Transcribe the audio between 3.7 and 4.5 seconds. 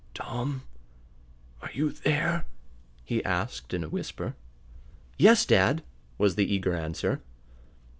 in a whisper.